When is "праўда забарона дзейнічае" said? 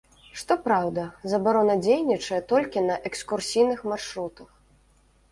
0.67-2.39